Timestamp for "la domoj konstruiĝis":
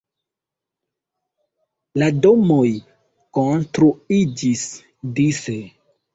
2.03-4.67